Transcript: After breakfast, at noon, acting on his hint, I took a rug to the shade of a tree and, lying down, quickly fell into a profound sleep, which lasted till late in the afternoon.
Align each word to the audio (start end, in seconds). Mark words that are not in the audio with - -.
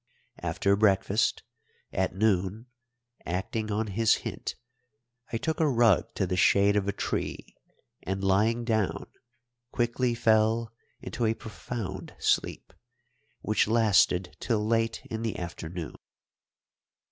After 0.39 0.75
breakfast, 0.75 1.43
at 1.93 2.15
noon, 2.15 2.65
acting 3.23 3.71
on 3.71 3.85
his 3.85 4.15
hint, 4.25 4.55
I 5.31 5.37
took 5.37 5.59
a 5.59 5.69
rug 5.69 6.15
to 6.15 6.25
the 6.25 6.35
shade 6.35 6.75
of 6.75 6.87
a 6.87 6.91
tree 6.91 7.53
and, 8.01 8.23
lying 8.23 8.65
down, 8.65 9.05
quickly 9.71 10.15
fell 10.15 10.73
into 11.01 11.27
a 11.27 11.35
profound 11.35 12.15
sleep, 12.17 12.73
which 13.41 13.67
lasted 13.67 14.35
till 14.39 14.65
late 14.65 15.05
in 15.11 15.21
the 15.21 15.37
afternoon. 15.37 15.93